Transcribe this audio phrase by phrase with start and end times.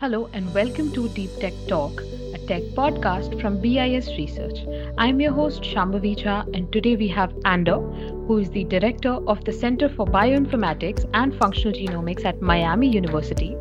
[0.00, 2.00] Hello and welcome to Deep Tech Talk,
[2.32, 4.60] a tech podcast from BIS Research.
[4.96, 7.80] I'm your host Shambhavi Jha, and today we have Andor,
[8.26, 13.54] who is the director of the Center for Bioinformatics and Functional Genomics at Miami University.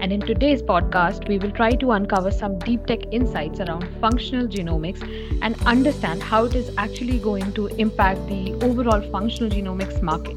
[0.00, 4.48] And in today's podcast, we will try to uncover some deep tech insights around functional
[4.48, 5.00] genomics
[5.42, 10.36] and understand how it is actually going to impact the overall functional genomics market.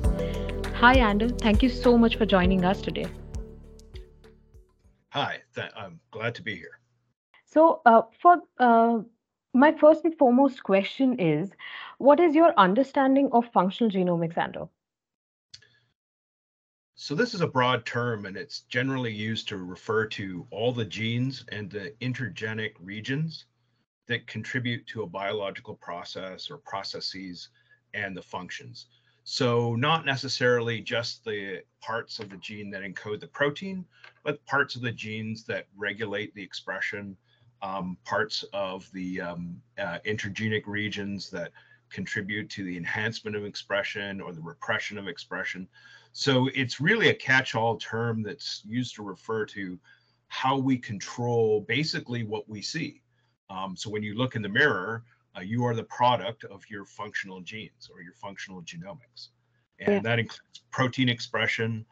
[0.75, 1.29] Hi, Andor.
[1.29, 3.07] Thank you so much for joining us today.
[5.17, 6.79] Hi, th- I'm glad to be here.
[7.43, 8.99] So, uh, for uh,
[9.51, 11.49] my first and foremost question is,
[11.97, 14.67] what is your understanding of functional genomics, Andor?
[16.93, 20.85] So this is a broad term and it's generally used to refer to all the
[20.85, 23.45] genes and the intergenic regions
[24.05, 27.49] that contribute to a biological process or processes
[27.95, 28.85] and the functions.
[29.29, 33.83] So not necessarily just the parts of the gene that encode the protein,
[34.23, 37.17] but parts of the genes that regulate the expression,
[37.61, 41.51] um, parts of the um, uh, intergenic regions that
[41.89, 45.67] contribute to the enhancement of expression or the repression of expression.
[46.13, 49.77] So it's really a catch-all term that's used to refer to
[50.29, 53.01] how we control basically what we see.
[53.49, 55.03] Um, so when you look in the mirror,
[55.37, 59.29] uh, you are the product of your functional genes or your functional genomics.
[59.79, 59.99] And yeah.
[60.01, 61.85] that includes protein expression,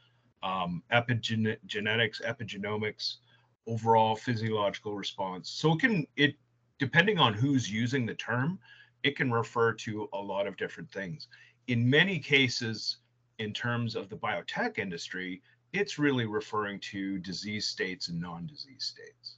[0.43, 3.15] um, epigenetics, epigenomics,
[3.67, 5.49] overall physiological response.
[5.49, 6.35] So it can, it
[6.79, 8.59] depending on who's using the term,
[9.03, 11.27] it can refer to a lot of different things.
[11.67, 12.97] In many cases,
[13.39, 15.41] in terms of the biotech industry,
[15.73, 19.37] it's really referring to disease states and non-disease states.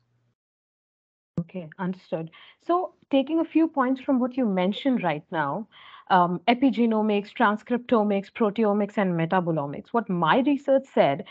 [1.49, 2.29] Okay, understood.
[2.65, 5.67] So taking a few points from what you mentioned right now,
[6.09, 11.23] um, epigenomics, transcriptomics, proteomics, and metabolomics, what my research said,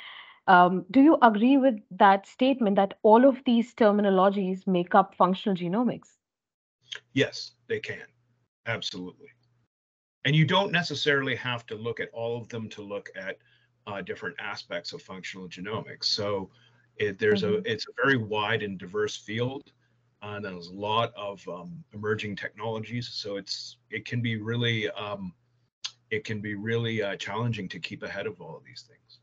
[0.46, 5.56] um, do you agree with that statement that all of these terminologies make up functional
[5.56, 6.16] genomics?
[7.12, 8.06] Yes, they can.
[8.66, 9.28] Absolutely.
[10.24, 13.36] And you don't necessarily have to look at all of them to look at
[13.86, 16.04] uh, different aspects of functional genomics.
[16.04, 16.50] So
[16.96, 17.66] it, there's mm-hmm.
[17.66, 19.72] a it's a very wide and diverse field
[20.22, 23.08] and there's a lot of um, emerging technologies.
[23.12, 25.32] So it's it can be really um,
[26.10, 29.20] it can be really uh, challenging to keep ahead of all of these things.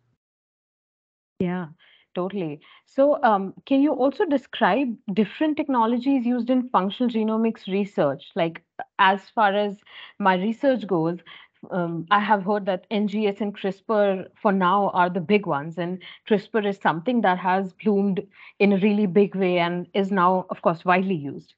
[1.40, 1.68] Yeah,
[2.16, 2.62] totally.
[2.86, 8.24] So, um, can you also describe different technologies used in functional genomics research?
[8.36, 8.64] Like,
[9.00, 9.78] as far as
[10.20, 11.20] my research goes,
[11.72, 16.02] um, I have heard that NGS and CRISPR for now are the big ones, and
[16.28, 18.26] CRISPR is something that has bloomed
[18.60, 21.54] in a really big way and is now, of course, widely used.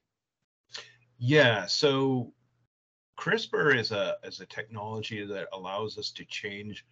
[1.18, 2.32] Yeah, so
[3.18, 6.84] CRISPR is a is a technology that allows us to change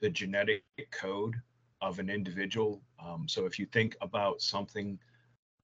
[0.00, 1.34] the genetic code
[1.80, 2.82] of an individual.
[3.04, 4.98] Um, so if you think about something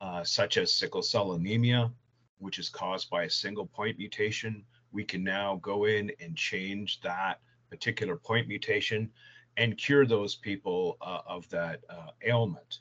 [0.00, 1.91] uh, such as sickle cell anemia,
[2.38, 4.64] which is caused by a single point mutation,
[4.94, 9.10] we can now go in and change that particular point mutation
[9.56, 12.78] and cure those people uh, of that uh, ailment.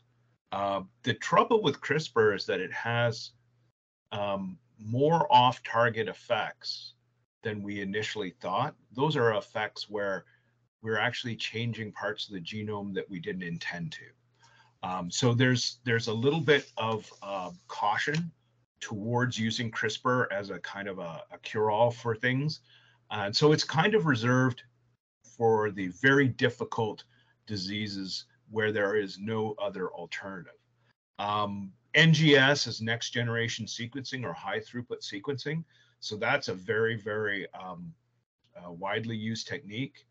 [0.51, 3.31] Uh, the trouble with CRISPR is that it has
[4.11, 6.93] um, more off target effects
[7.41, 8.75] than we initially thought.
[8.95, 10.25] Those are effects where
[10.83, 14.87] we're actually changing parts of the genome that we didn't intend to.
[14.87, 18.31] Um, so there's there's a little bit of uh, caution
[18.83, 22.59] towards using CRISPR as a kind of a, a cure-all for things.
[23.11, 24.61] And so it's kind of reserved
[25.37, 27.05] for the very difficult
[27.47, 30.59] diseases where there is no other alternative.
[31.17, 35.63] Um, NGS is next generation sequencing or high throughput sequencing.
[36.01, 37.93] So that's a very, very um,
[38.57, 40.05] uh, widely used technique.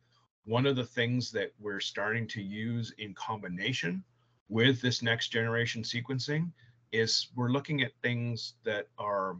[0.47, 4.03] One of the things that we're starting to use in combination
[4.49, 6.50] with this next generation sequencing
[6.92, 9.36] is we're looking at things that are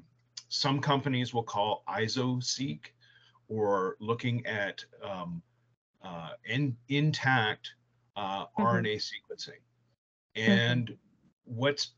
[0.49, 2.93] some companies will call iso-seq
[3.49, 5.43] or looking at um,
[6.03, 7.71] uh, in, intact
[8.17, 8.63] uh, mm-hmm.
[8.63, 9.61] RNA sequencing.
[10.35, 11.57] And mm-hmm.
[11.57, 11.93] what's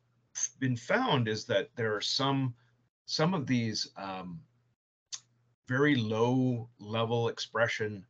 [0.59, 2.55] been found is that there are some
[3.07, 4.41] some of these um,
[5.69, 8.05] very low level expression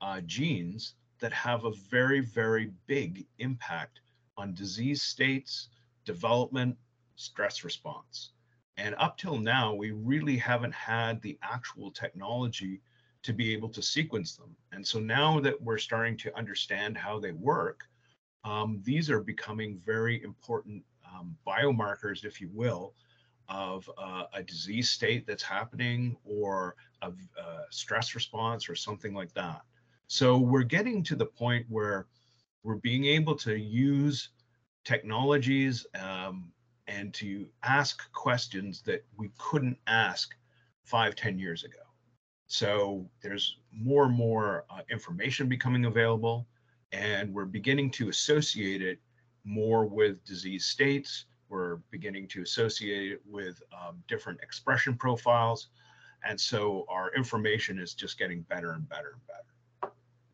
[0.00, 4.00] uh, genes that have a very very big impact
[4.36, 5.68] on disease states,
[6.04, 6.76] development,
[7.18, 8.30] stress response.
[8.76, 12.80] And up till now, we really haven't had the actual technology
[13.24, 14.54] to be able to sequence them.
[14.72, 17.88] And so now that we're starting to understand how they work,
[18.44, 22.94] um, these are becoming very important um, biomarkers, if you will,
[23.48, 29.34] of uh, a disease state that's happening or a, a stress response or something like
[29.34, 29.62] that.
[30.06, 32.06] So we're getting to the point where
[32.62, 34.30] we're being able to use
[34.84, 36.52] technologies um,
[36.88, 40.34] and to ask questions that we couldn't ask
[40.84, 41.78] five, ten years ago.
[42.46, 46.48] So there's more and more uh, information becoming available,
[46.92, 48.98] and we're beginning to associate it
[49.44, 51.26] more with disease states.
[51.50, 55.68] We're beginning to associate it with um, different expression profiles.
[56.24, 59.57] And so our information is just getting better and better and better.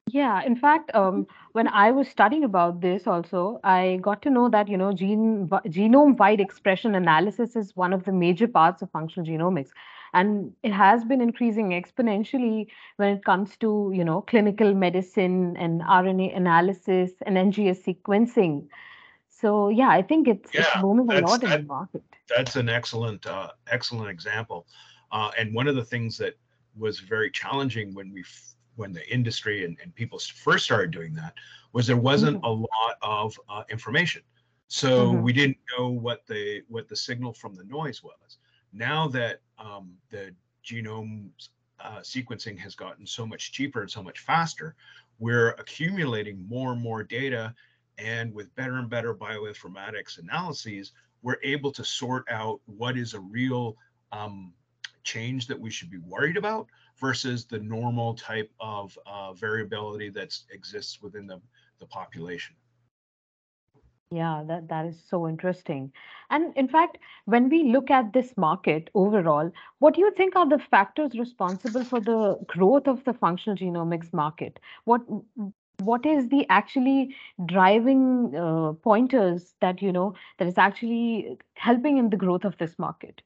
[0.06, 4.49] Yeah, in fact, um, when I was studying about this also, I got to know
[4.51, 9.27] that, you know, gene genome-wide expression analysis is one of the major parts of functional
[9.27, 9.71] genomics.
[10.12, 12.67] And it has been increasing exponentially
[12.97, 18.69] when it comes to, you know, clinical medicine and RNA analysis and NGS sequencing.
[19.31, 22.05] So yeah, I think it's it's Yeah, booming a that's lot in the that market.
[22.29, 24.67] that's an excellent uh, excellent example.
[25.11, 26.35] Uh, and one of the things that
[26.77, 31.15] was very challenging when we f- when the industry and, and people first started doing
[31.15, 31.35] that
[31.73, 34.23] was there wasn't hmm a lot of uh, information.
[34.69, 38.38] So hmm we didn't know what the what the signal from the noise was.
[38.73, 40.35] Now that um, the
[40.65, 41.29] genome
[41.79, 44.75] uh, sequencing has gotten so much cheaper and so much faster,
[45.19, 47.55] we're accumulating more and more data
[47.99, 50.93] and with better and better bioinformatics analyses,
[51.23, 53.77] we're able to sort out what is a real
[54.12, 54.53] um,
[55.05, 56.67] change that we should be worried about
[56.99, 61.41] versus the normal type of uh, variability that exists within the,
[61.81, 62.55] the population.
[64.11, 65.93] Yeah, that that is so interesting.
[66.31, 69.50] And in fact, when we look at this market overall,
[69.81, 74.12] what do you think are the factors responsible for the growth of the functional genomics
[74.12, 74.61] market?
[74.85, 75.00] What
[75.81, 82.11] what is the actually driving uh, pointers that you know that is actually helping in
[82.11, 83.23] the growth of this market?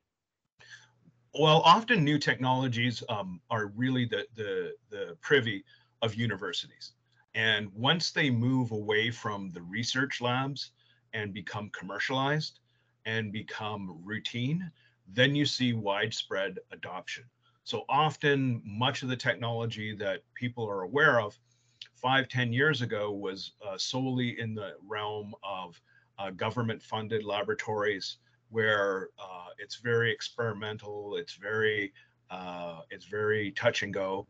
[1.38, 5.64] Well, often new technologies um, are really the, the, the privy
[6.02, 6.94] of universities.
[7.36, 10.72] And once they move away from the research labs
[11.12, 12.58] and become commercialized
[13.06, 14.68] and become routine,
[15.06, 17.24] then you see widespread adoption.
[17.62, 21.38] So often, much of the technology that people are aware of
[21.94, 25.80] five, ten years ago was uh, solely in the realm of
[26.18, 28.16] uh, government funded laboratories
[28.50, 31.92] where uh, it's very experimental, it's very
[32.30, 34.26] uh, it's very touch and go.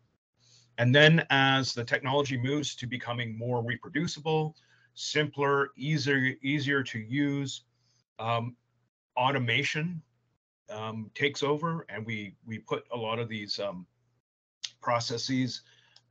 [0.78, 4.54] And then as the technology moves to becoming more reproducible,
[4.94, 7.62] simpler, easier easier to use,
[8.18, 8.56] um,
[9.16, 10.00] automation
[10.70, 13.86] um, takes over, and we we put a lot of these um,
[14.80, 15.62] processes,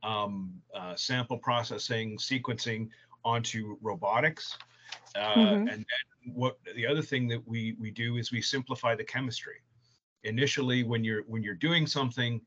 [0.02, 2.88] um, uh, sample processing, sequencing
[3.24, 4.56] onto robotics.
[5.16, 5.68] Uh, Mm-hmm.
[5.68, 6.04] and then
[6.34, 9.62] what the other thing that we we do is we simplify the chemistry.
[10.24, 12.40] Initially, when you're when you're doing something,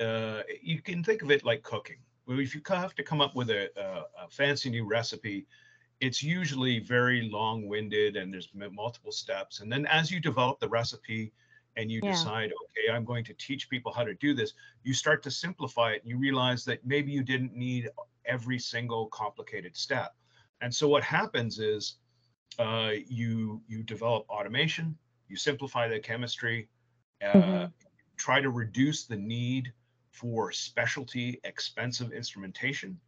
[0.00, 1.98] uh, you can think of it like cooking.
[2.26, 5.46] Well, if you have to come up with a, a, a fancy new recipe,
[6.00, 9.60] it's usually very long-winded and there's multiple steps.
[9.60, 11.32] And then as you develop the recipe
[11.76, 12.02] and you Yeah.
[12.02, 14.54] decide, okay, I'm going to teach people how to do this,
[14.84, 17.90] you start to simplify it and you realize that maybe you didn't need
[18.26, 20.14] every single complicated step.
[20.60, 21.96] And so what happens is
[22.58, 24.96] uh, you you develop automation,
[25.28, 26.68] you simplify the chemistry,
[27.22, 27.66] uh, Mm-hmm.
[28.16, 29.72] try to reduce the need
[30.10, 32.98] for specialty expensive instrumentation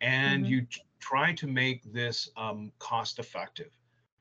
[0.00, 0.46] and Mm-hmm.
[0.46, 3.70] you t- try to make this um, cost effective.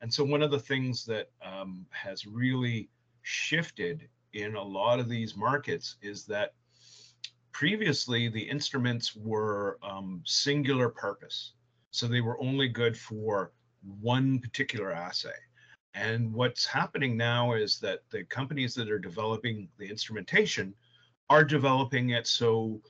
[0.01, 2.89] And so, one of the things that um, has really
[3.21, 6.53] shifted in a lot of these markets is that
[7.51, 11.53] previously the instruments were um, singular purpose.
[11.91, 13.51] So, they were only good for
[13.99, 15.29] one particular assay.
[15.93, 20.73] And what's happening now is that the companies that are developing the instrumentation
[21.29, 22.81] are developing it so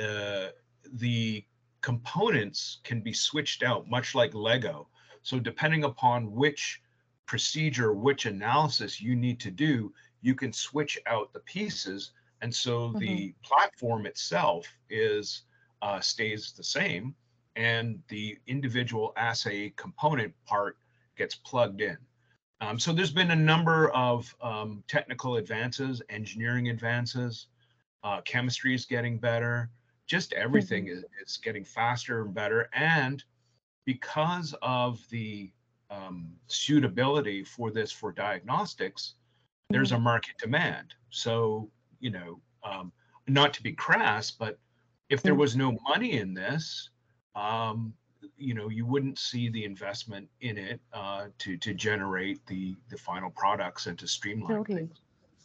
[0.00, 0.48] uh,
[0.94, 1.44] the
[1.80, 4.88] components can be switched out, much like Lego.
[5.22, 6.80] So, depending upon which
[7.26, 12.12] procedure, which analysis you need to do, you can switch out the pieces.
[12.40, 12.98] And so Mm-hmm.
[12.98, 15.42] the platform itself is
[15.80, 17.14] uh, stays the same,
[17.56, 20.78] and the individual assay component part
[21.16, 21.96] gets plugged in.
[22.60, 27.48] Um, so there's been a number of um, technical advances, engineering advances,
[28.04, 29.70] uh, chemistry is getting better,
[30.06, 30.88] just everything Mm-hmm.
[30.88, 32.68] is, is getting faster and better.
[32.72, 33.22] And
[33.84, 35.52] because of the
[35.90, 39.14] um, suitability for this for diagnostics,
[39.70, 39.92] there's Mm-hmm.
[39.92, 40.94] a market demand.
[41.10, 42.92] So, you know, um,
[43.26, 44.58] not to be crass, but
[45.08, 45.34] if there Mm-hmm.
[45.34, 46.90] was no money in this,
[47.34, 47.94] um,
[48.36, 52.98] you know, you wouldn't see the investment in it uh, to to generate the the
[52.98, 54.78] final products and to streamline Totally.
[54.78, 55.00] things.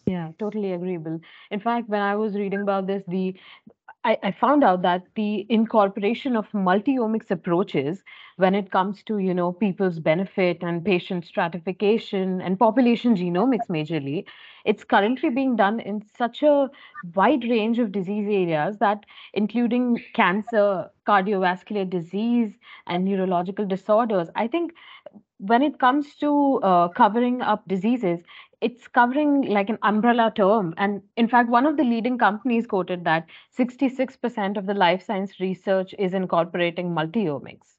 [0.05, 1.19] Yeah, totally agreeable.
[1.51, 3.35] In fact, when I was reading about this, the
[4.03, 8.03] I, I found out that the incorporation of multi-omics approaches
[8.37, 14.25] when it comes to you know people's benefit and patient stratification and population genomics majorly
[14.67, 16.69] it's currently being done in such a
[17.15, 22.51] wide range of disease areas that including cancer cardiovascular disease
[22.87, 24.73] and neurological disorders i think
[25.39, 28.21] when it comes to uh, covering up diseases
[28.61, 30.73] it's covering like an umbrella term.
[30.77, 35.39] And in fact, one of the leading companies quoted that 66% of the life science
[35.39, 37.75] research is incorporating multiomics.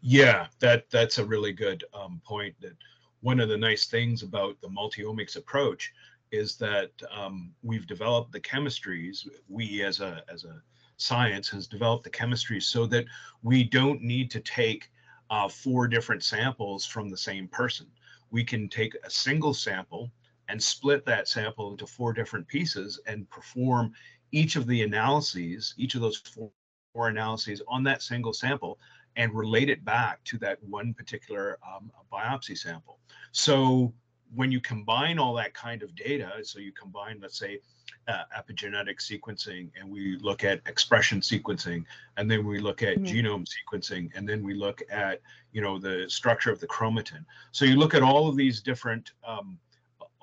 [0.00, 2.54] Yeah, that that's a really good um, point.
[2.62, 2.74] That
[3.20, 5.92] one of the nice things about the multiomics approach
[6.30, 9.26] is that um, we've developed the chemistries.
[9.48, 10.62] We as a as a
[10.96, 13.04] science has developed the chemistries so that
[13.42, 14.90] we don't need to take
[15.30, 17.86] uh, four different samples from the same person
[18.30, 20.10] we can take a single sample
[20.48, 23.92] and split that sample into four different pieces and perform
[24.32, 26.50] each of the analyses, each of those four,
[26.92, 28.78] four analyses on that single sample
[29.16, 32.98] and relate it back to that one particular um, biopsy sample.
[33.32, 33.92] So
[34.34, 37.60] when you combine all that kind of data, so you combine, let's say,
[38.08, 41.84] uh, epigenetic sequencing and we look at expression sequencing
[42.16, 43.04] and then we look at mm-hmm.
[43.04, 45.20] genome sequencing and then we look at
[45.52, 49.12] you know the structure of the chromatin so you look at all of these different
[49.26, 49.58] um,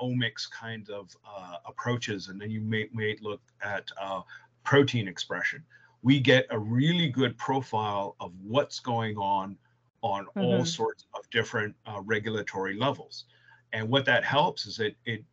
[0.02, 4.22] omics kind of uh, approaches and then you may, may look at uh,
[4.64, 5.64] protein expression
[6.02, 9.56] we get a really good profile of what's going on
[10.02, 10.42] on mm-hmm.
[10.42, 13.26] all sorts of different uh, regulatory levels
[13.76, 15.24] and what that helps is it it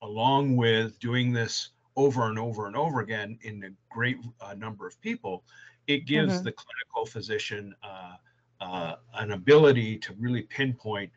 [0.00, 4.86] along with doing this over and over and over again in a great uh, number
[4.86, 5.44] of people,
[5.86, 6.44] it gives mm-hmm.
[6.44, 8.14] the clinical physician uh,
[8.60, 11.10] uh, an ability to really pinpoint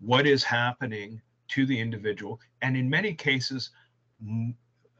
[0.00, 3.70] what is happening to the individual, and in many cases,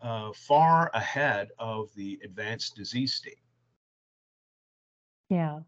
[0.00, 3.40] uh, far ahead of the advanced disease state.
[5.28, 5.60] Yeah,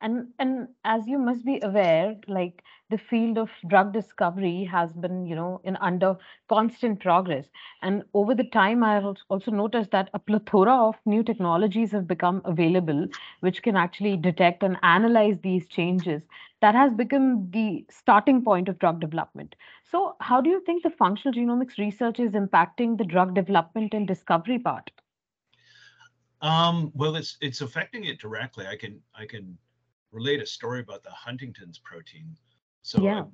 [0.00, 5.26] and and as you must be aware like the field of drug discovery has been
[5.26, 6.16] you know in under
[6.48, 7.46] constant progress.
[7.82, 12.06] And over the time i have also noticed that a plethora of new technologies have
[12.06, 13.06] become available
[13.40, 16.22] which can actually detect and analyze these changes
[16.60, 19.54] that has become the starting point of drug development.
[19.90, 24.06] So how do you think the functional genomics research is impacting the drug development and
[24.06, 24.90] discovery part?
[26.40, 28.66] Um, well it's it's affecting it directly.
[28.66, 29.58] I can i can
[30.12, 32.36] relate a story about the Huntington's protein.
[32.82, 33.24] So, yeah.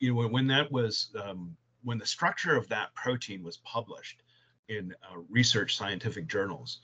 [0.00, 4.22] you know, when, when that was, um, when the structure of that protein was published
[4.68, 6.80] in uh, research scientific journals,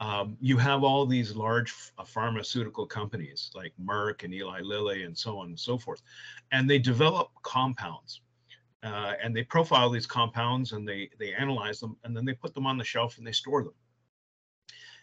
[0.00, 5.16] um, you have all these large uh, pharmaceutical companies like Merck and Eli Lilly and
[5.16, 6.02] so on and so forth,
[6.50, 8.20] and they develop compounds.
[8.82, 12.52] Uh, and they profile these compounds and they they analyze them and then they put
[12.52, 13.74] them on the shelf and they store them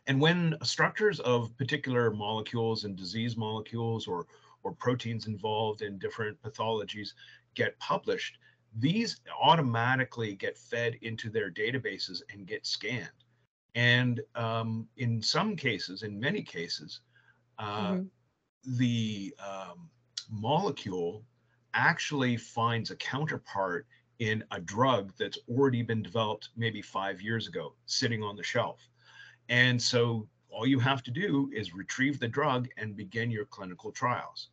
[0.10, 4.26] and when structures of particular molecules and disease molecules or,
[4.64, 7.14] or proteins involved in different pathologies
[7.54, 8.40] get published,
[8.76, 13.08] these automatically get fed into their databases and get scanned.
[13.76, 17.02] And um, in some cases, in many cases,
[17.60, 18.78] uh, mm-hmm.
[18.78, 19.92] the um,
[20.28, 21.24] molecule
[21.76, 23.86] actually finds a counterpart
[24.18, 28.80] in a drug that's already been developed maybe five years ago, sitting on the shelf.
[29.50, 33.92] And so all you have to do is retrieve the drug and begin your clinical
[33.92, 34.50] trials.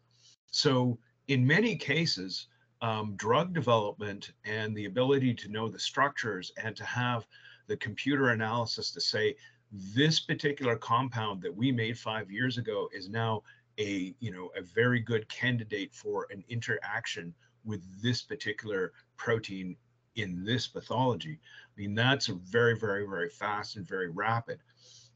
[0.51, 0.99] So
[1.29, 2.49] in many cases,
[2.83, 7.27] um, drug development and the ability to know the structures and to have
[7.67, 9.37] the computer analysis to say
[9.73, 13.43] this particular compound that we made five years ago is now
[13.79, 17.35] a you know a very good candidate for an interaction
[17.65, 19.77] with this particular protein
[20.17, 21.39] in this pathology.
[21.41, 24.59] I mean, that's very, very, very fast and very rapid.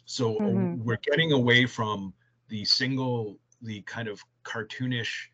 [0.05, 0.83] So mm-hmm.
[0.85, 2.13] we're getting away from
[2.49, 5.29] the single, the kind of cartoonish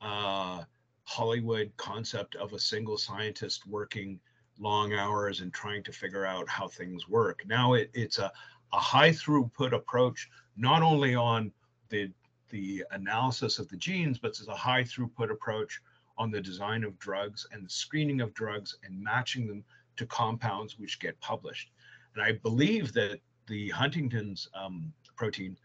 [0.00, 0.62] uh,
[1.04, 4.20] Hollywood concept of a single scientist working
[4.58, 7.42] long hours and trying to figure out how things work.
[7.46, 8.30] Now it, it's a,
[8.72, 11.52] a high throughput approach, not only on
[11.88, 12.10] the
[12.50, 15.80] the analysis of the genes, but it's a high throughput approach
[16.20, 19.64] on the design of drugs and the screening of drugs and matching them
[19.96, 21.70] to compounds which get published.
[22.14, 25.56] And I believe that the Huntington's um, protein,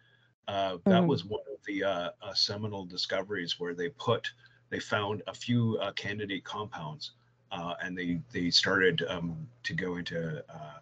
[0.48, 1.08] uh, that mm.
[1.08, 4.32] was one of the uh, uh, seminal discoveries where they put,
[4.70, 7.12] they found a few uh, candidate compounds
[7.52, 10.80] uh, and they, they started um, to go into uh,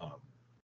[0.00, 0.20] um,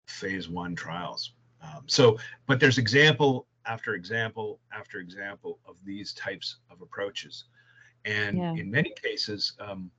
[0.06, 1.32] phase one trials.
[1.62, 7.44] Um, so, but there's example after example after example of these types of approaches.
[8.04, 8.52] And yeah.
[8.54, 9.90] in many cases, um,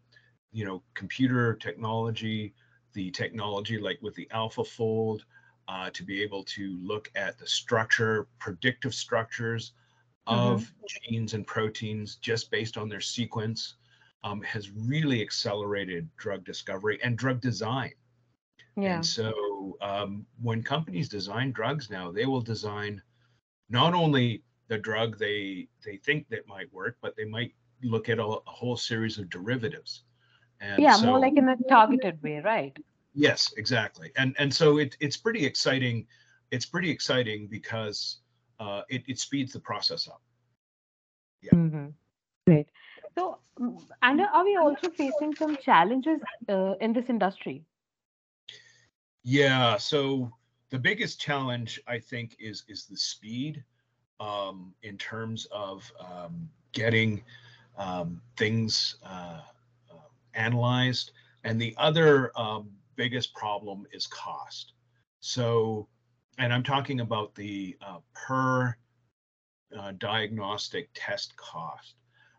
[0.51, 2.53] you know, computer technology,
[2.93, 5.21] the technology like with the AlphaFold,
[5.67, 9.73] uh, to be able to look at the structure, predictive structures
[10.27, 10.53] Mm-hmm.
[10.53, 13.75] of genes and proteins just based on their sequence,
[14.23, 17.93] um, has really accelerated drug discovery and drug design.
[18.75, 18.95] Yeah.
[18.95, 23.03] And so um, when companies design drugs now, they will design
[23.69, 27.53] not only the drug they they think that might work, but they might
[27.85, 30.03] look at a, a whole series of derivatives.
[30.61, 32.77] And Yeah, so, more like in a targeted way, right?
[33.13, 34.11] yes, exactly.
[34.17, 36.07] And and so it, it's pretty exciting.
[36.51, 38.19] It's pretty exciting because
[38.59, 40.21] uh, it, it speeds the process up.
[41.53, 41.87] Mm-hmm.
[42.47, 42.67] Great.
[43.17, 43.39] So,
[44.01, 47.63] and are we also facing some challenges uh, in this industry?
[49.23, 49.77] Yeah.
[49.77, 50.31] So
[50.69, 53.63] the biggest challenge I think is is the speed
[54.19, 57.23] um, in terms of um, getting
[57.77, 59.41] um, things uh,
[59.91, 61.11] uh, analyzed,
[61.43, 64.73] and the other um, biggest problem is cost.
[65.19, 65.87] So,
[66.37, 68.75] and I'm talking about the uh, per
[69.77, 71.95] uh, diagnostic test cost.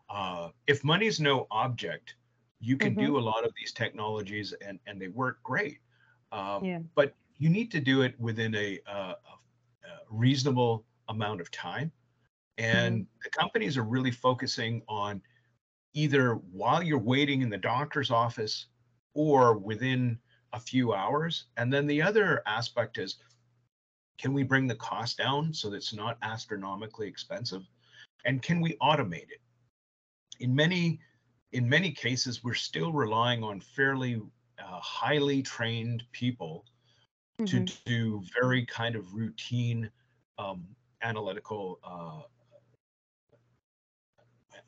[0.09, 2.15] Uh, if money's no object,
[2.59, 2.97] you can Mhm.
[2.97, 5.79] do a lot of these technologies and and they work great.
[6.31, 6.79] Um, Yeah.
[6.95, 9.13] But you need to do it within a, uh,
[9.83, 11.91] a, a reasonable amount of time.
[12.57, 15.21] And the companies are really focusing on
[15.93, 18.67] either while you're waiting in the doctor's office
[19.13, 20.19] or within
[20.53, 21.47] a few hours.
[21.57, 23.17] And then the other aspect is
[24.17, 27.67] can we bring the cost down so that it's not astronomically expensive?
[28.25, 29.41] And can we automate it?
[30.39, 30.99] In many
[31.53, 34.21] in many cases, we're still relying on fairly
[34.59, 36.65] uh, highly trained people
[37.47, 37.71] to Mhm.
[37.85, 39.91] do very kind of routine
[40.39, 42.23] um, analytical uh,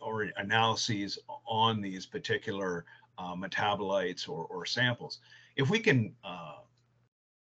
[0.01, 2.85] or analyses on these particular
[3.17, 5.19] uh, metabolites or, or samples.
[5.55, 6.59] If we can uh,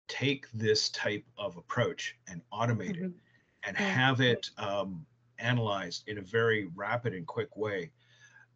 [0.08, 3.14] take this type of approach and automate it Mhm.
[3.64, 3.94] and Yeah.
[3.94, 5.06] have it um,
[5.40, 7.92] analyzed in a very rapid and quick way,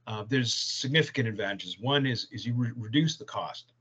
[0.07, 1.79] uh, there's significant advantages.
[1.79, 3.71] One is is you re- reduce the cost,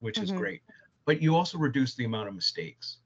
[0.00, 0.38] which is Mhm.
[0.38, 0.62] great,
[1.04, 2.98] but you also reduce the amount of mistakes.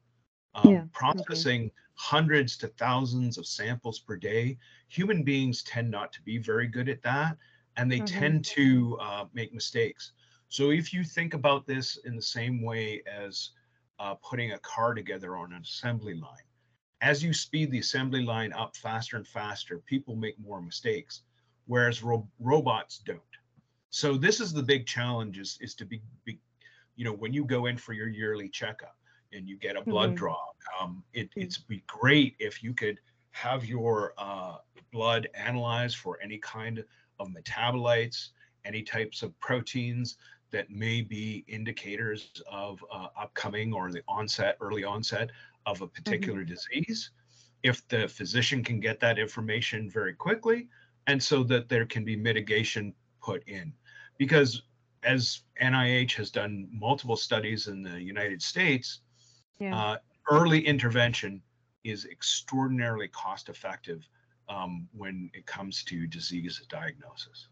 [0.55, 6.23] Um, Yeah, processing hundreds to thousands of samples per day, human beings tend not to
[6.23, 7.39] be very good at that,
[7.77, 8.03] and they Mhm.
[8.03, 10.13] tend to uh, make mistakes.
[10.49, 13.51] So if you think about this in the same way as
[13.99, 16.45] uh, putting a car together on an assembly line,
[17.01, 21.23] as you speed the assembly line up faster and faster, people make more mistakes,
[21.67, 23.23] whereas ro- robots don't.
[23.91, 26.41] So this is the big challenge: is, is to be, be,
[26.97, 28.97] you know, when you go in for your yearly checkup
[29.33, 30.17] and you get a blood Mhm.
[30.17, 32.99] draw, um, it, it's be great if you could
[33.33, 34.57] have your uh,
[34.93, 36.85] blood analyzed for any kind
[37.19, 38.29] of metabolites,
[38.65, 40.17] any types of proteins
[40.51, 45.31] that may be indicators of uh, upcoming or the onset, early onset
[45.67, 47.11] of a particular disease.
[47.63, 50.69] If the physician can get that information very quickly,
[51.07, 53.73] and so that there can be mitigation put in.
[54.19, 54.63] Because
[55.05, 59.01] as NIH has done multiple studies in the United States,
[59.59, 59.77] Yeah.
[59.77, 59.99] uh,
[60.31, 61.43] early intervention
[61.85, 64.09] is extraordinarily cost effective
[64.49, 67.49] um, when it comes to disease diagnosis.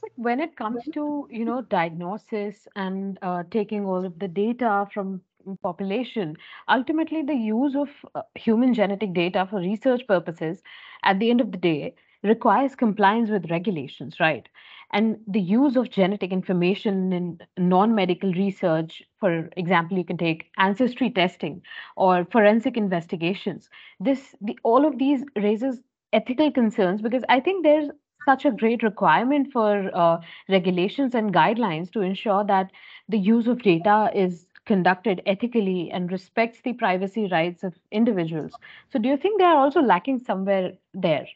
[0.00, 4.88] But when it comes to, you know, diagnosis and uh, taking all of the data
[4.92, 5.20] from
[5.62, 6.36] population,
[6.68, 10.62] ultimately the use of uh, human genetic data for research purposes
[11.04, 14.48] at the end of the day requires compliance with regulations, right?
[14.92, 21.10] And the use of genetic information in non-medical research, for example, you can take ancestry
[21.10, 21.62] testing
[21.96, 23.70] or forensic investigations.
[24.00, 25.80] This, the, all of these raises
[26.12, 27.90] ethical concerns because I think there's
[28.26, 32.70] such a great requirement for uh, regulations and guidelines to ensure that
[33.08, 38.52] the use of data is conducted ethically and respects the privacy rights of individuals.
[38.92, 41.26] So, do you think they are also lacking somewhere there?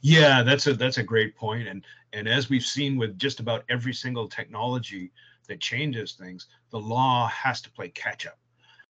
[0.00, 1.68] Yeah, that's a that's a great point.
[1.68, 5.12] And and as we've seen with just about every single technology
[5.48, 8.38] that changes things, the law has to play catch up.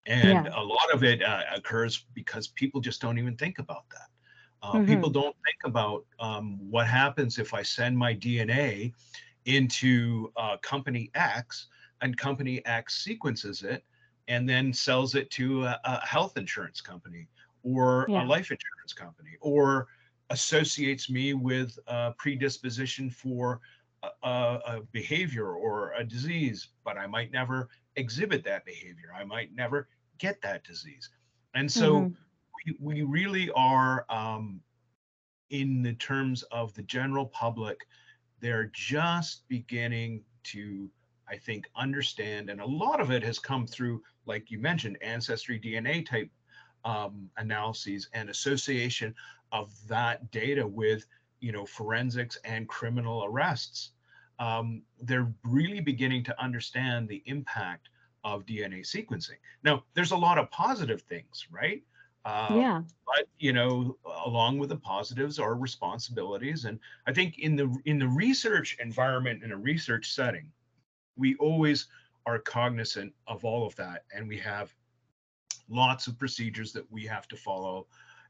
[0.05, 0.53] And Yeah.
[0.55, 4.07] a lot of it uh, occurs because people just don't even think about that.
[4.63, 4.85] Uh, Mhm.
[4.87, 8.93] People don't think about um, what happens if I send my DNA
[9.45, 11.67] into uh, company X
[12.01, 13.83] and company X sequences it
[14.27, 17.27] and then sells it to a, a health insurance company
[17.63, 18.23] or Yeah.
[18.23, 19.87] a life insurance company or
[20.31, 23.59] associates me with a predisposition for
[24.23, 29.13] a, a, behavior or a disease, but I might never exhibit that behavior.
[29.15, 31.09] I might never get that disease.
[31.53, 32.15] And so Mhm.
[32.65, 34.61] we, we really are, um,
[35.49, 37.85] in the terms of the general public,
[38.39, 40.89] they're just beginning to,
[41.27, 45.59] I think, understand, and a lot of it has come through, like you mentioned, ancestry
[45.59, 46.31] DNA type
[46.85, 49.13] um, analyses and association
[49.51, 51.05] of that data with,
[51.39, 53.91] you know, forensics and criminal arrests.
[54.39, 57.89] Um, they're really beginning to understand the impact
[58.23, 59.37] of DNA sequencing.
[59.63, 61.83] Now, there's a lot of positive things, right?
[62.23, 62.81] Uh, yeah.
[63.05, 67.97] But you know, along with the positives are responsibilities, and I think in the in
[67.97, 70.51] the research environment in a research setting,
[71.17, 71.87] we always
[72.27, 74.73] are cognizant of all of that, and we have
[75.67, 77.87] lots of procedures that we have to follow,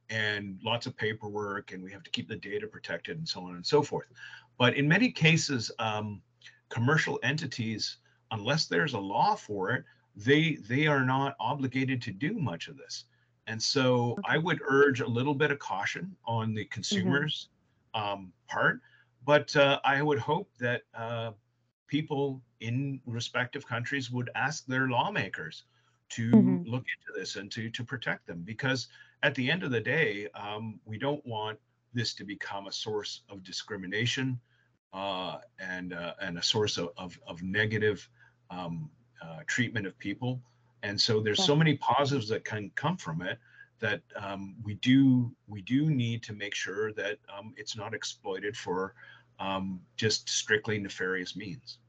[0.09, 3.55] and lots of paperwork, and we have to keep the data protected, and so on
[3.55, 4.07] and so forth.
[4.57, 6.21] But in many cases, um,
[6.69, 7.97] commercial entities,
[8.31, 9.83] unless there's a law for it,
[10.15, 13.05] they they are not obligated to do much of this
[13.47, 17.49] and so I would urge a little bit of caution on the consumers
[17.95, 18.13] mm-hmm.
[18.13, 18.79] um, part,
[19.25, 21.31] but uh, I would hope that uh,
[21.87, 25.63] people in respective countries would ask their lawmakers
[26.09, 26.69] to mm-hmm.
[26.69, 28.87] look into this and to to protect them because
[29.23, 31.59] at the end of the day, um, we don't want
[31.93, 34.39] this to become a source of discrimination
[34.93, 38.07] uh, and uh, and a source of of, of negative
[38.49, 38.89] um,
[39.21, 40.41] uh, treatment of people.
[40.83, 43.37] And so there's so many positives that can come from it
[43.79, 48.57] that um, we do we do need to make sure that um, it's not exploited
[48.57, 48.95] for
[49.39, 51.79] um, just strictly nefarious means.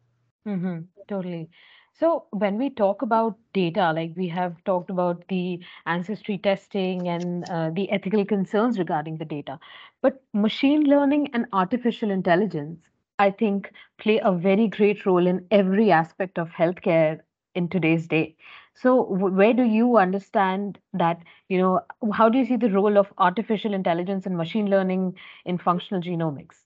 [0.47, 1.49] Mm-hmm, totally.
[1.94, 7.48] So when we talk about data, like we have talked about the ancestry testing and
[7.48, 9.59] uh, the ethical concerns regarding the data,
[10.02, 12.81] but machine learning and artificial intelligence,
[13.18, 17.20] I think, play a very great role in every aspect of healthcare
[17.55, 18.37] in today's day.
[18.74, 21.81] So where do you understand that, you know,
[22.12, 26.57] how do you see the role of artificial intelligence and machine learning in functional genomics?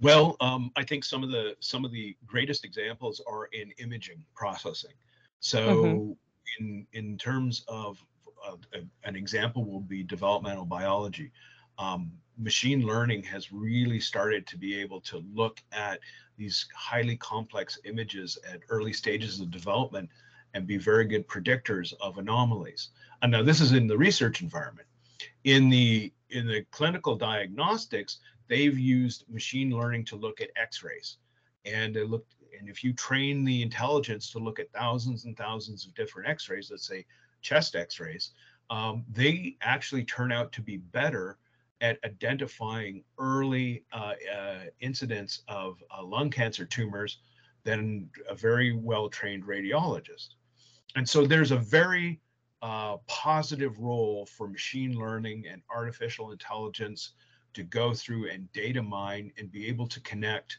[0.00, 4.24] Well, um, I think some of the some of the greatest examples are in imaging
[4.34, 4.92] processing.
[5.40, 6.12] So mm-hmm.
[6.58, 7.98] in in terms of
[8.46, 8.56] uh,
[9.04, 11.32] an example will be developmental biology.
[11.78, 15.98] Um, machine learning has really started to be able to look at
[16.36, 20.08] these highly complex images at early stages of development
[20.54, 22.90] and be very good predictors of anomalies.
[23.22, 24.86] And now this is in the research environment.
[25.44, 31.18] In the in the clinical diagnostics, they've used machine learning to look at X-rays,
[31.64, 32.34] and they looked.
[32.58, 36.70] And if you train the intelligence to look at thousands and thousands of different X-rays,
[36.70, 37.04] let's say
[37.40, 38.32] chest X-rays,
[38.70, 41.38] um, they actually turn out to be better
[41.80, 47.18] at identifying early uh, uh, incidents of uh, lung cancer tumors
[47.64, 50.30] than a very well trained radiologist.
[50.96, 52.20] And so there's a very
[52.62, 57.12] uh, positive role for machine learning and artificial intelligence
[57.58, 60.58] to go through and data mine and be able to connect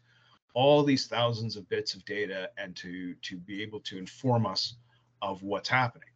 [0.53, 4.75] all these thousands of bits of data and to to be able to inform us
[5.21, 6.09] of what's happening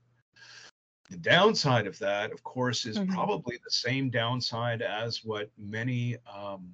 [1.13, 3.13] the downside of that, of course, is mm-hmm.
[3.13, 6.73] probably the same downside as what many um,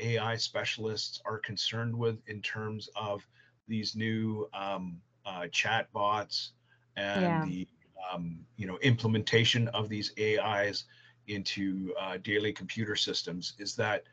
[0.00, 3.24] AI specialists are concerned with in terms of
[3.68, 6.52] these new um, uh, chat bots
[6.96, 7.44] and yeah.
[7.44, 7.68] the
[8.12, 10.84] um, you know implementation of these AIs
[11.28, 13.54] into uh, daily computer systems.
[13.58, 14.04] Is that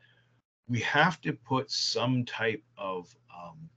[0.68, 3.68] we have to put some type of um,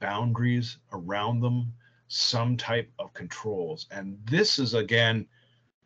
[0.00, 1.72] boundaries around them
[2.08, 3.86] some type of controls.
[3.90, 5.26] And this is again,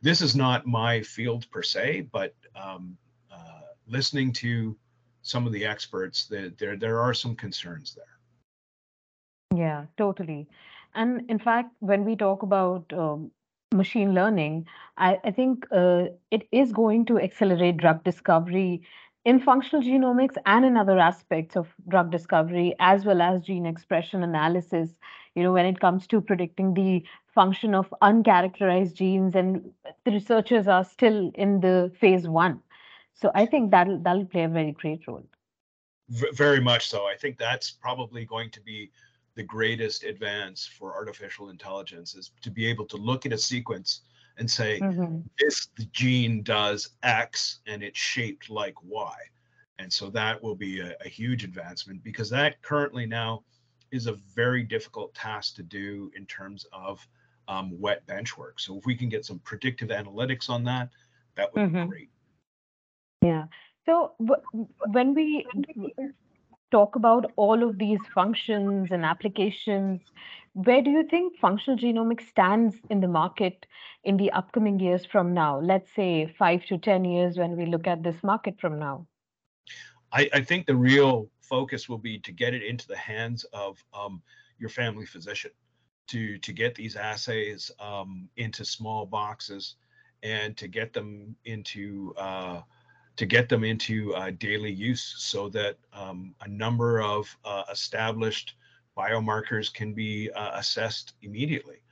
[0.02, 2.96] this is not my field per se, but um,
[3.32, 4.76] uh, listening to
[5.22, 9.58] some of the experts, that there there are some concerns there.
[9.58, 10.48] Yeah, totally.
[10.94, 13.30] And in fact, when we talk about um,
[13.72, 18.82] machine learning, I, I think uh, it is going to accelerate drug discovery
[19.24, 24.22] in functional genomics and in other aspects of drug discovery, as well as gene expression
[24.22, 24.90] analysis,
[25.34, 27.04] you know, when it comes to predicting the
[27.34, 29.70] function of uncharacterized genes, and
[30.04, 32.60] the researchers are still in the phase one.
[33.14, 35.26] So I think that'll that'll play a very great role.
[36.08, 37.06] V- very much so.
[37.06, 38.90] I think that's probably going to be
[39.34, 44.02] the greatest advance for artificial intelligence is to be able to look at a sequence
[44.38, 45.20] and say mm-hmm.
[45.38, 49.14] this gene does X and it's shaped like Y.
[49.78, 53.44] And so that will be a, a, huge advancement because that currently now
[53.90, 57.06] is a very difficult task to do in terms of
[57.48, 58.60] um, wet bench work.
[58.60, 60.90] So if we can get some predictive analytics on that,
[61.36, 61.82] that would mm-hmm.
[61.82, 62.10] be great.
[63.22, 63.44] Yeah.
[63.86, 65.46] So w- when we
[66.70, 70.00] talk about all of these functions and applications,
[70.52, 73.66] where do you think functional genomics stands in the market
[74.04, 75.60] in the upcoming years from now?
[75.60, 79.06] Let's say five to 10 years when we look at this market from now.
[80.12, 83.82] I, I think the real focus will be to get it into the hands of
[83.94, 84.22] um,
[84.58, 85.52] your family physician
[86.08, 89.76] to to get these assays um, into small boxes
[90.22, 92.60] and to get them into uh,
[93.20, 98.54] to get them into uh, daily use so that um, a number of uh, established
[98.96, 101.82] biomarkers can be uh, assessed immediately.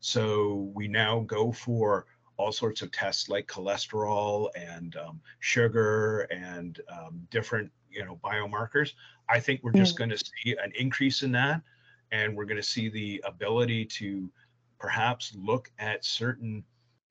[0.00, 2.06] So we now go for
[2.38, 8.92] all sorts of tests like cholesterol and um, sugar and um, different you know biomarkers.
[9.28, 9.98] I think we're just mm.
[9.98, 11.60] going to see an increase in that,
[12.12, 14.32] and we're going to see the ability to
[14.78, 16.64] perhaps look at certain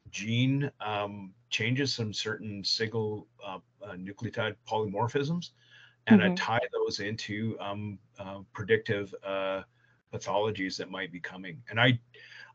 [0.10, 3.60] gene um, changes, some certain single uh, uh,
[3.96, 5.52] nucleotide polymorphisms,
[6.08, 6.36] and mm-hmm.
[6.36, 9.62] tie those into um, uh, predictive uh,
[10.14, 11.62] pathologies that might be coming.
[11.70, 12.00] And I,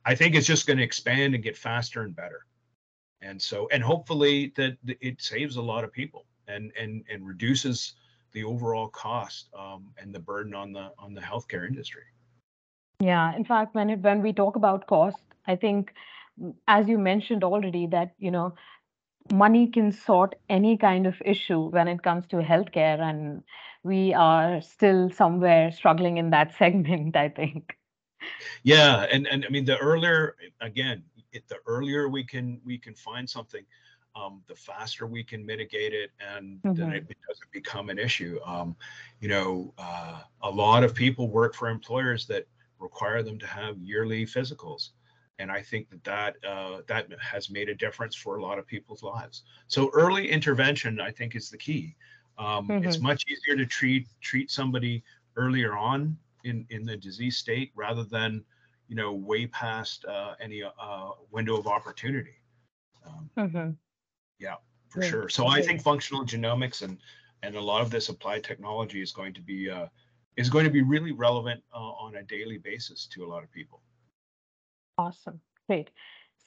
[0.05, 2.47] I think it's just going to expand and get faster and better.
[3.21, 7.95] And so, and hopefully that it saves a lot of people and and and reduces
[8.33, 12.03] the overall cost um, and the burden on the on the healthcare industry.
[13.01, 15.93] Yeah, in fact, when it when we talk about cost, I think,
[16.67, 18.55] as you mentioned already, that you know,
[19.33, 23.43] money can sort any kind of issue when it comes to healthcare, and
[23.83, 27.17] we are still somewhere struggling in that segment.
[27.17, 27.77] I think.
[28.63, 32.95] Yeah, and and I mean the earlier again, it, the earlier we can we can
[32.95, 33.65] find something,
[34.15, 36.75] um, the faster we can mitigate it, and mm-hmm.
[36.75, 38.39] then it doesn't become an issue.
[38.45, 38.77] Um,
[39.21, 42.47] you know, uh, a lot of people work for employers that
[42.79, 44.91] require them to have yearly physicals,
[45.43, 48.67] and I think that that uh, that has made a difference for a lot of
[48.67, 49.43] people's lives.
[49.67, 51.97] So early intervention, I think, is the key.
[52.39, 52.87] Um, mm-hmm.
[52.87, 55.03] It's much easier to treat treat somebody
[55.37, 58.45] earlier on in in the disease state rather than
[58.87, 62.37] you know way past uh, any uh, window of opportunity.
[63.05, 63.71] Um, mm-hmm.
[64.39, 64.55] Yeah,
[64.91, 65.29] for sure.
[65.29, 66.99] So I think functional genomics and
[67.43, 69.89] and a lot of this applied technology is going to be uh,
[70.37, 73.51] is going to be really relevant uh, on a daily basis to a lot of
[73.51, 73.83] people.
[74.99, 75.91] Awesome, great.